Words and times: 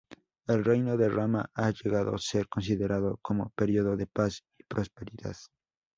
El 0.47 0.65
reino 0.65 0.97
de 0.97 1.09
Rama 1.09 1.51
ha 1.53 1.69
llegado 1.69 2.17
ser 2.17 2.47
considerado 2.49 3.19
como 3.21 3.51
periodo 3.51 3.95
de 3.97 4.07
paz 4.07 4.43
y 4.59 4.63
prosperidad. 4.63 5.35